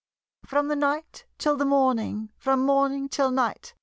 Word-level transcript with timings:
From 0.47 0.67
the 0.67 0.75
night 0.75 1.25
till 1.37 1.55
the 1.57 1.63
morning, 1.63 2.31
From 2.35 2.61
morning 2.65 3.07
till 3.07 3.29
night. 3.29 3.75